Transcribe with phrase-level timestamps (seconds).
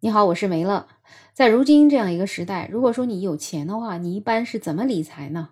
[0.00, 0.86] 你好，我是梅乐。
[1.32, 5.48] 在如今这样一个时代，如果说你有钱的话，你一般是怎么理财呢？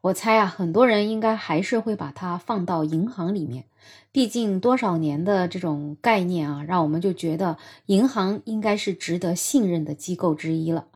[0.00, 3.64] 我猜啊，很多人应该还是会把它放到银行里面。
[4.10, 10.86] 毕竟多少年的这种概念啊，让我们就觉得银行应该是值得信任的机构之一了。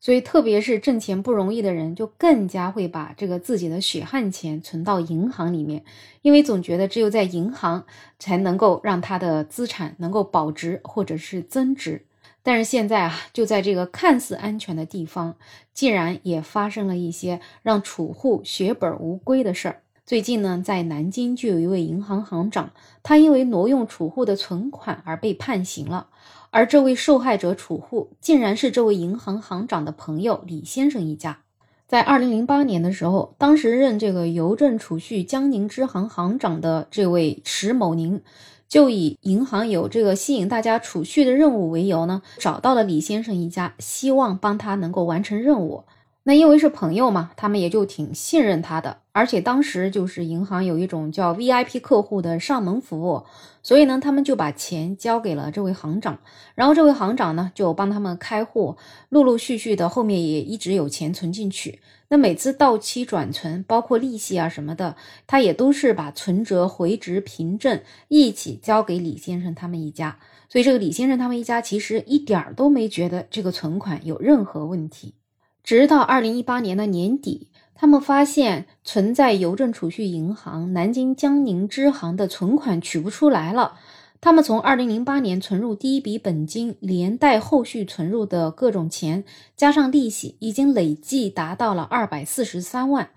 [0.00, 5.84] 所以，特别是挣钱不容易的人，就更加会把这个自己的血汗钱存到银行里面，
[6.22, 7.84] 因为总觉得只有在银行
[8.18, 12.04] 才能够让他的资产能够保值或者是增值。
[12.42, 15.36] 但是现在啊，就在这个看似安全的地方，
[15.74, 19.82] 竟然也发生了一些让储户血本无归的事儿。
[20.06, 26.08] 最近呢，在南京就有一位银行行长，他因为挪用储户的存款而被判刑了。
[26.50, 31.42] 而这位受害者储户，竟然是这位银行行长的朋友李先生一家。
[31.90, 38.22] 在二零零八年的时候，当时任这个邮政储蓄江宁支行行长的这位石某宁。
[38.68, 45.82] 就以银行有这个吸引大家储蓄的任务为由呢，找到了李先生一家，希望帮他能够完成任务。
[46.30, 48.98] 那因为是朋友嘛，他们也就挺信任他的。
[49.10, 53.24] 而且当时就是银行有一种叫 VIP 客户的上门服务，
[53.64, 56.20] 所以呢，他们就把钱交给了这位行长，
[56.54, 58.76] 然后这位行长呢就帮他们开户，
[59.08, 61.80] 陆陆续续的后面也一直有钱存进去。
[62.10, 64.94] 那每次到期转存，包括利息啊什么的，
[65.26, 70.16] 他也都是把存折回执凭证一起交给李先生他们一家。
[70.48, 75.14] 所以这个李先生他们一家其实一点儿都没觉得这个存款有任何问题，
[75.62, 77.48] 直到二零一八年的年底。
[77.74, 83.78] 他们发现存在邮政储蓄银行南京江宁支行的存款取不出来了。
[84.20, 89.24] 他们从二零零八年存入第一笔本金，连带后续存入的各种钱，
[89.56, 93.08] 加上利息，已经累计达到了二百四十三万。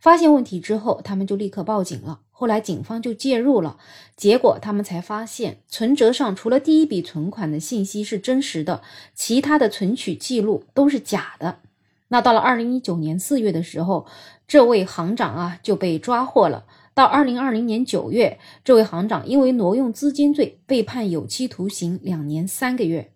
[0.00, 2.18] 发现问题之后，他们就立刻报警了。
[2.32, 3.76] 后来警方就介入了，
[4.16, 8.82] 结果他们才发现，存折上除了第一笔存款的信息是真实的，
[9.14, 11.60] 其他的存取记录都是假的。
[12.08, 14.06] 那到了二零一九年四月的时候，
[14.46, 16.64] 这位行长啊就被抓获了。
[16.94, 23.12] 到二零二零年九月，这位行长因为挪用资金罪被判有期徒刑两年三个月。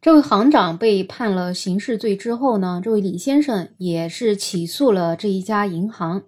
[0.00, 6.22] 这位行长被判了刑事罪之后呢，这位李先生也是起诉了这一家银行。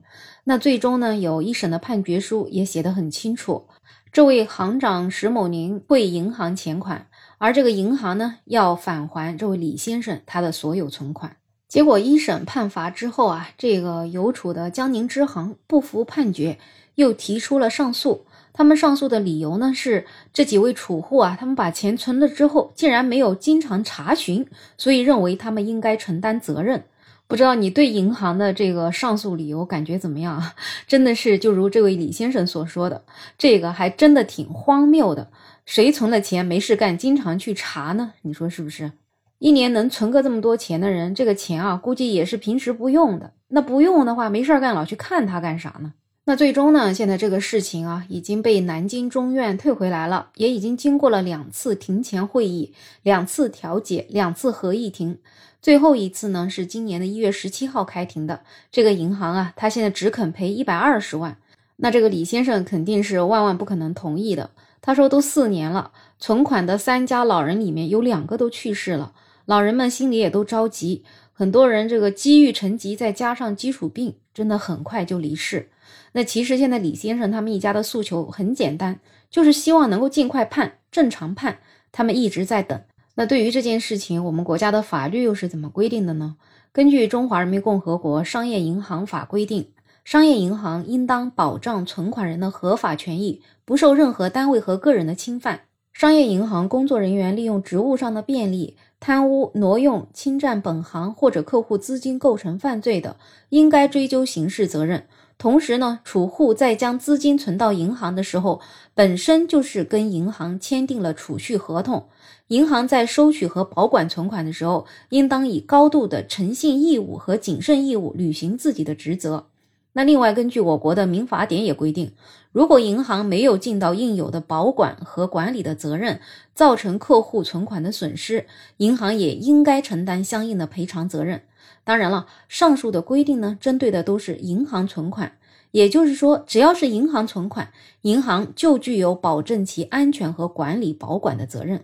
[0.45, 3.69] 那最终呢，有一审的判决书也写得很清楚，
[4.11, 7.07] 这位行长石某宁汇银行钱款，
[7.37, 11.37] 而这个银行呢要返还这位李先生他的所有存款。
[11.77, 16.59] 结果一审判罚之后啊，这个邮储的江宁支行不服判决，
[16.95, 18.25] 又提出了上诉。
[18.55, 24.47] 他们上诉的理由呢是这几位储户啊，他们把钱存了之后，竟然没有经常查询，
[24.79, 26.83] 所以认为他们应该承担责任。
[27.27, 30.55] 不知道你对银行的这个上诉理由感觉怎么样啊？
[30.89, 33.05] 真的是就如这位李先生所说的，
[33.37, 35.29] 这个还真的挺荒谬的。
[35.67, 38.15] 谁存了钱没事干，经常去查呢？
[38.23, 38.93] 你说是不是？
[39.39, 43.33] 一年能存个这么多钱的人，这个钱啊，估计也是平时不用的。
[43.49, 45.93] 那不用的话，没事干，老去看他干啥呢？
[46.25, 55.19] 那最终呢，现在这个事情啊，已经被南京中院退回来了，也已经经过了两次庭前会议、两次调解、两次合议庭，
[55.61, 58.41] 最后一次呢是今年的一月十七号开庭的。
[58.73, 61.37] 这个银行啊，他现在只肯赔一百二十万，
[61.77, 64.51] 那这个李先生肯定是万万不可能同意的。
[64.81, 69.13] 他说，都四年了，存款的三家老人里面有两个都去世了。
[69.47, 75.71] 老人们心里也都着急，很多人这个积郁成疾，再加上基础病，真的很快就离世。
[76.13, 78.99] 那其实现在李先生他们一家的诉求很简单，
[79.31, 81.59] 就是希望能够尽快判，正常判。
[81.93, 82.79] 他们一直在等。
[83.15, 86.37] 那对于这件事情，我们国家的法律又是怎么规定的呢？
[86.73, 89.69] 根据《中华人民共和国商业银行法》规定，
[90.05, 95.61] 商业银行应当保障存款人的合法权益，不受任何单位和个人的侵犯。
[95.93, 98.77] 商业银行工作人员利用职务上的便利。
[98.99, 103.17] 贪污、挪用、侵占本行或者客户资金构成犯罪的，
[103.51, 105.07] 应该追究刑事责任。
[105.39, 108.61] 同时呢，储户在将资金存到银行的时候，
[108.95, 112.09] 本身就是跟银行签订了储蓄合同。
[112.49, 119.49] 银行在收取和保管存款的时候，应当以高度的诚信义务和谨慎义务履行自己的职责。
[119.97, 122.13] 那另外，根据我国的民法典也规定，
[122.53, 126.21] 如果银行没有尽到应有的保管和管理的责任，
[126.53, 128.45] 造成客户存款的损失，
[128.77, 131.41] 银行也应该承担相应的赔偿责任。
[131.83, 135.33] 当然了，上述的规定呢，针对的都是银行存款，
[135.71, 137.71] 也就是说，只要是银行存款，
[138.03, 141.83] 银行就具有保证其安全和管理保管的责任。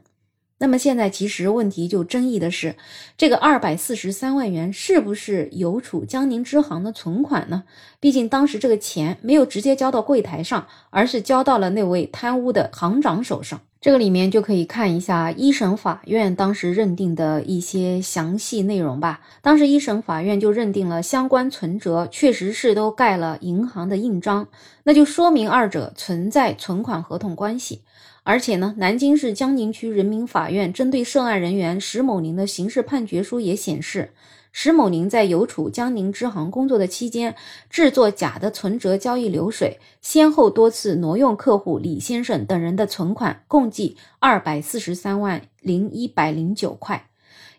[0.63, 2.77] 那么现在其实问题就争议的是，
[3.19, 7.65] 这个二百四十三万元是不是邮储江宁支行的存款呢？
[7.99, 13.61] 毕竟当时这个钱没有直接交到柜台上，而是交到了那位贪污的行长手上。
[13.81, 19.21] 这个里面就可以看一下一审法院当时认定的一些详细内容吧。
[19.41, 24.47] 当时一审法院就认定了相关存折确实是都盖了银行的印章，
[24.85, 27.83] 那就说明二者存在存款合同关系。
[28.25, 34.11] 而且呢，南京市江宁区人民法院针对涉案人员石某宁的刑事判决书也显示。
[34.55, 37.35] 石某宁在邮储江宁支行工作的期间，
[37.71, 47.09] 制作假的存折交易流水，先后多次挪用客户李先生等人的存款，共计二百四十三万零一百零九块。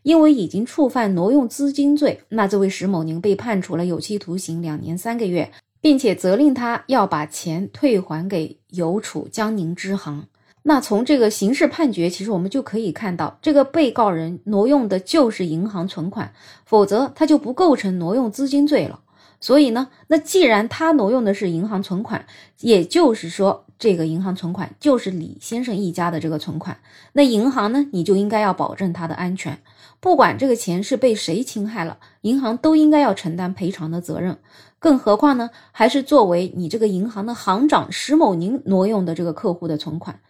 [0.04, 5.52] 因为已经触犯挪用资金罪，那这位石某宁被判处了有期徒刑两年三个月，
[5.82, 10.28] 并且责令他要把钱退还给邮储江宁支行。
[10.66, 16.34] 那从这个刑事判决，其实我们就可以看到，这个被告人挪用的就是银行存款，
[16.66, 19.02] 否则他就不构成挪用资金罪了。
[19.42, 22.26] 所以呢，那既然他挪用的是银行存款，
[22.62, 26.78] 也就是说，这个银行存款就是李先生一家的这个存款，
[27.12, 29.60] 那银行呢，你就应该要保证他的安全，
[30.00, 34.38] 不管这个钱是被谁侵害了，银行都应该要承担赔偿的责任。
[34.80, 40.22] 更何况呢，还是作为你这个银行的行长石某宁挪用的这个客户的存款。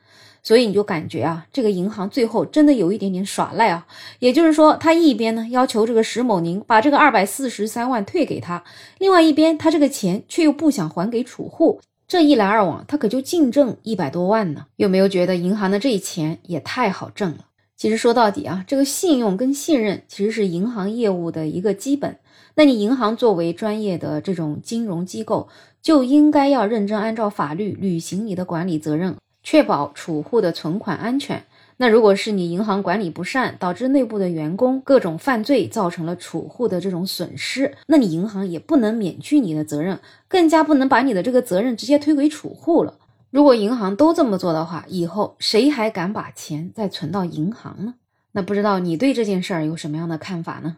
[0.43, 3.87] 所以你就感觉啊，这个银行最后真的有一点点耍赖啊。
[4.19, 8.63] 也就是说，他一边呢要求这个石某宁把这个二百四十三万退给他，
[8.99, 14.65] 另外一边他这个钱却又不想还给储户，这一来二往，他可就净挣一百多万呢。
[14.75, 17.45] 有没有觉得银行的这一钱也太好挣了？
[17.77, 22.17] 其实说到底啊，这个信用跟信任其实是银行业务的一个基本。
[22.55, 25.49] 那你银行作为专业的这种金融机构，
[25.81, 29.15] 就应该要认真按照法律履行你的管理责任。
[29.43, 31.43] 确保储户的存款安全。
[31.77, 42.95] 那如果是你银行管理不善，导致内部的员工各种犯罪，造成了储户的这种损失，那你银行也不能免去你的责任，更加不能把你的这个责任直接推给储户了。
[43.31, 47.95] 如果银行都这么做的话，以后谁还敢把钱再存到银行呢？
[48.33, 50.77] 那不知道你对这件事儿有什么样的看法呢？